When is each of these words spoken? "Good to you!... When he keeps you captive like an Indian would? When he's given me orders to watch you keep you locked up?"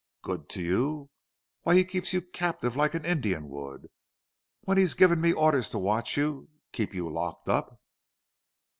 "Good 0.23 0.49
to 0.49 0.63
you!... 0.63 1.11
When 1.61 1.75
he 1.77 1.85
keeps 1.85 2.11
you 2.11 2.23
captive 2.23 2.75
like 2.75 2.95
an 2.95 3.05
Indian 3.05 3.47
would? 3.49 3.87
When 4.61 4.79
he's 4.79 4.95
given 4.95 5.21
me 5.21 5.31
orders 5.31 5.69
to 5.69 5.77
watch 5.77 6.17
you 6.17 6.49
keep 6.73 6.95
you 6.95 7.07
locked 7.07 7.47
up?" 7.47 7.79